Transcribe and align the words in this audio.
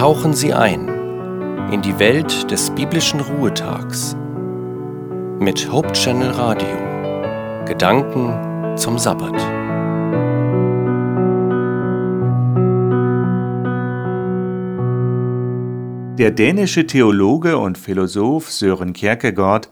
Tauchen 0.00 0.32
Sie 0.32 0.54
ein 0.54 0.88
in 1.70 1.82
die 1.82 1.98
Welt 1.98 2.50
des 2.50 2.70
biblischen 2.70 3.20
Ruhetags 3.20 4.16
mit 5.38 5.70
Hope 5.70 5.92
Channel 5.92 6.30
Radio. 6.30 7.66
Gedanken 7.66 8.78
zum 8.78 8.98
Sabbat. 8.98 9.34
Der 16.18 16.30
dänische 16.30 16.86
Theologe 16.86 17.58
und 17.58 17.76
Philosoph 17.76 18.50
Søren 18.50 18.94
Kierkegaard 18.94 19.68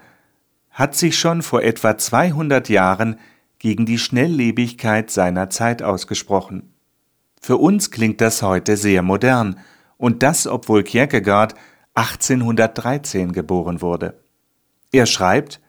hat 0.69 0.95
sich 0.95 1.19
schon 1.19 1.41
vor 1.41 1.63
etwa 1.63 1.97
200 1.97 2.69
Jahren 2.69 3.19
gegen 3.59 3.87
die 3.87 3.97
Schnelllebigkeit 3.97 5.11
seiner 5.11 5.49
Zeit 5.49 5.83
ausgesprochen. 5.83 6.75
Für 7.41 7.57
uns 7.57 7.91
klingt 7.91 8.21
das 8.21 8.43
heute 8.43 8.77
sehr 8.77 9.01
modern, 9.01 9.59
und 9.99 10.23
das 10.23 10.47
obwohl 10.47 10.83
Kierkegaard 10.83 11.55
1813 11.95 13.33
geboren 13.33 13.83
wurde. 13.83 14.19
Er 14.91 15.05
schreibt, 15.05 15.61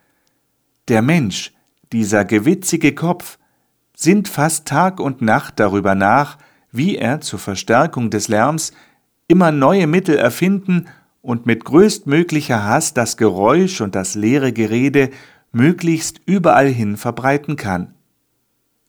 Der 0.88 1.02
Mensch, 1.02 1.52
dieser 1.92 2.24
gewitzige 2.24 2.94
Kopf, 2.94 3.38
sinnt 3.94 4.28
fast 4.28 4.66
Tag 4.66 4.98
und 4.98 5.20
Nacht 5.20 5.60
darüber 5.60 5.94
nach, 5.94 6.38
wie 6.72 6.96
er 6.96 7.20
zur 7.20 7.38
Verstärkung 7.38 8.08
des 8.08 8.28
Lärms 8.28 8.72
immer 9.28 9.52
neue 9.52 9.86
Mittel 9.86 10.16
erfinden 10.16 10.86
und 11.20 11.46
mit 11.46 11.64
größtmöglicher 11.64 12.64
Hass 12.64 12.94
das 12.94 13.16
Geräusch 13.16 13.80
und 13.80 13.94
das 13.94 14.14
leere 14.14 14.52
Gerede 14.52 15.10
möglichst 15.52 16.20
überall 16.24 16.68
hin 16.68 16.96
verbreiten 16.96 17.56
kann. 17.56 17.94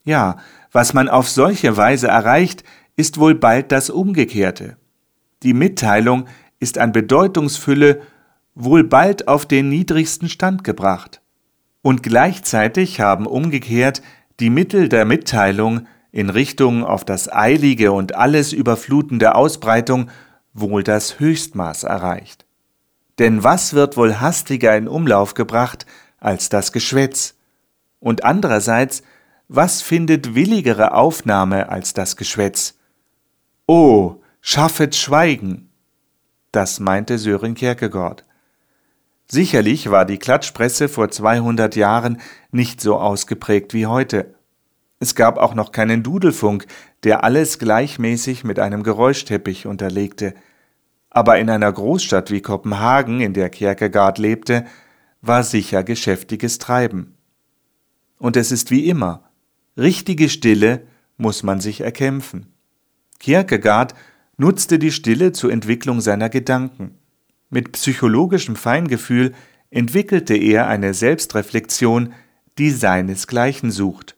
Ja, 0.04 0.38
was 0.71 0.94
man 0.94 1.10
auf 1.10 1.30
solche 1.30 1.76
Weise 1.76 2.08
erreicht, 2.08 2.63
ist 2.96 3.20
wohl 3.20 3.35
bald 3.35 3.71
das 3.71 3.90
Umgekehrte. 3.90 4.77
Die 5.43 5.53
Mitteilung 5.53 6.25
ist 6.59 6.77
an 6.77 6.91
Bedeutungsfülle 6.91 8.01
wohl 8.53 8.84
bald 8.84 9.27
auf 9.27 9.45
den 9.45 9.70
niedrigsten 9.70 10.29
Stand 10.29 10.63
gebracht. 10.63 11.21
Und 11.81 12.03
gleichzeitig 12.03 12.99
haben 12.99 13.25
umgekehrt 13.25 14.01
die 14.39 14.49
Mittel 14.49 14.87
der 14.87 15.05
Mitteilung 15.05 15.87
in 16.12 16.29
Richtung 16.29 16.84
auf 16.84 17.05
das 17.05 17.31
eilige 17.31 17.91
und 17.91 18.15
alles 18.15 18.53
überflutende 18.53 19.35
Ausbreitung 19.35 20.09
wohl 20.53 20.84
das 20.84 21.19
Höchstmaß 21.19 21.84
erreicht. 21.84 22.45
Denn 23.17 23.43
was 23.43 23.73
wird 23.73 23.97
wohl 23.97 24.19
hastiger 24.19 24.75
in 24.75 24.87
Umlauf 24.87 25.34
gebracht 25.34 25.85
als 26.19 26.49
das 26.49 26.71
Geschwätz? 26.71 27.35
Und 27.99 28.23
andererseits, 28.23 29.03
was 29.47 29.81
findet 29.81 30.35
willigere 30.35 30.93
Aufnahme 30.93 31.69
als 31.69 31.93
das 31.93 32.17
Geschwätz? 32.17 32.77
Oh, 33.67 34.21
schaffet 34.41 34.95
Schweigen! 34.95 35.70
Das 36.51 36.79
meinte 36.79 37.17
Sören 37.17 37.53
Kierkegaard. 37.53 38.25
Sicherlich 39.27 39.89
war 39.89 40.03
die 40.03 40.17
Klatschpresse 40.17 40.89
vor 40.89 41.09
200 41.09 41.77
Jahren 41.77 42.20
nicht 42.51 42.81
so 42.81 42.97
ausgeprägt 42.97 43.73
wie 43.73 43.85
heute. 43.85 44.35
Es 44.99 45.15
gab 45.15 45.37
auch 45.37 45.53
noch 45.53 45.71
keinen 45.71 46.03
Dudelfunk, 46.03 46.65
der 47.03 47.23
alles 47.23 47.57
gleichmäßig 47.57 48.43
mit 48.43 48.59
einem 48.59 48.84
Geräuschteppich 48.84 49.67
unterlegte. 49.67 50.34
Aber 51.09 51.39
in 51.39 51.49
einer 51.49 51.71
Großstadt 51.71 52.31
wie 52.31 52.41
Kopenhagen, 52.41 53.21
in 53.21 53.34
der 53.34 53.49
Kierkegaard 53.49 54.17
lebte, 54.17 54.65
war 55.21 55.43
sicher 55.43 55.84
geschäftiges 55.84 56.57
Treiben. 56.57 57.15
Und 58.17 58.35
es 58.35 58.51
ist 58.51 58.69
wie 58.69 58.89
immer, 58.89 59.29
richtige 59.77 60.29
Stille 60.29 60.85
muss 61.17 61.43
man 61.43 61.62
sich 61.62 61.81
erkämpfen. 61.81 62.53
Kierkegaard 63.19 63.93
nutzte 64.41 64.79
die 64.79 64.91
Stille 64.91 65.34
zur 65.34 65.51
Entwicklung 65.51 66.01
seiner 66.01 66.28
Gedanken. 66.28 66.96
Mit 67.52 67.74
psychologischem 67.74 68.56
Feingefühl 68.56 69.34
entwickelte 69.69 70.35
er 70.35 70.68
eine 70.68 70.96
Selbstreflexion, 70.96 72.13
die 72.57 72.72
seinesgleichen 72.72 73.69
sucht. 73.69 74.18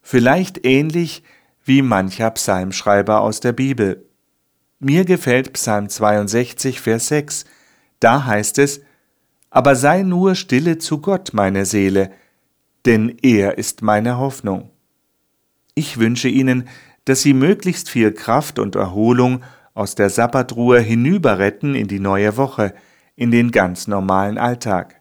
Vielleicht 0.00 0.64
ähnlich 0.64 1.22
wie 1.64 1.82
mancher 1.82 2.30
Psalmschreiber 2.30 3.20
aus 3.20 3.40
der 3.40 3.52
Bibel. 3.52 4.06
Mir 4.80 5.04
gefällt 5.04 5.52
Psalm 5.52 5.90
62, 5.90 6.80
Vers 6.80 7.08
6. 7.08 7.44
Da 8.00 8.24
heißt 8.24 8.58
es, 8.58 8.80
Aber 9.50 9.76
sei 9.76 10.02
nur 10.02 10.34
stille 10.34 10.78
zu 10.78 11.02
Gott, 11.02 11.34
meine 11.34 11.66
Seele, 11.66 12.10
denn 12.86 13.18
er 13.20 13.58
ist 13.58 13.82
meine 13.82 14.16
Hoffnung. 14.16 14.70
Ich 15.74 15.98
wünsche 15.98 16.28
Ihnen, 16.28 16.68
dass 17.04 17.20
Sie 17.20 17.34
möglichst 17.34 17.90
viel 17.90 18.12
Kraft 18.12 18.58
und 18.58 18.74
Erholung 18.74 19.42
aus 19.78 19.94
der 19.94 20.10
Sabbatruhe 20.10 20.80
hinüberretten 20.80 21.76
in 21.76 21.86
die 21.86 22.00
neue 22.00 22.36
Woche, 22.36 22.74
in 23.14 23.30
den 23.30 23.52
ganz 23.52 23.86
normalen 23.86 24.36
Alltag. 24.36 25.00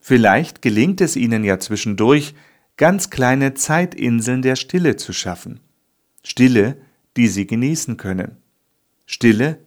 Vielleicht 0.00 0.62
gelingt 0.62 1.02
es 1.02 1.14
Ihnen 1.14 1.44
ja 1.44 1.58
zwischendurch, 1.58 2.34
ganz 2.78 3.10
kleine 3.10 3.52
Zeitinseln 3.52 4.40
der 4.40 4.56
Stille 4.56 4.96
zu 4.96 5.12
schaffen. 5.12 5.60
Stille, 6.24 6.78
die 7.18 7.28
Sie 7.28 7.46
genießen 7.46 7.98
können. 7.98 8.38
Stille, 9.04 9.58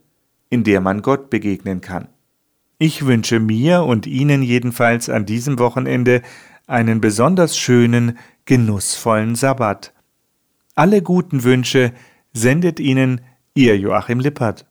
in 0.50 0.64
der 0.64 0.82
man 0.82 1.04
Gott 1.04 1.30
begegnen 1.30 1.80
kann. 1.80 2.08
Ich 2.80 3.06
wünsche 3.06 3.40
mir 3.40 3.84
und 3.84 4.08
Ihnen 4.08 4.42
jedenfalls 4.42 5.08
an 5.08 5.28
diesem 5.28 5.60
Wochenende 5.60 6.24
einen 6.66 7.00
besonders 7.00 7.56
schönen, 7.60 8.18
genussvollen 8.46 9.36
Sabbat. 9.36 9.94
Alle 10.74 11.04
guten 11.04 11.44
Wünsche 11.44 11.94
sendet 12.34 12.80
Ihnen 12.80 13.22
Ihr 13.58 13.76
Joachim 13.76 14.20
Lippert. 14.20 14.68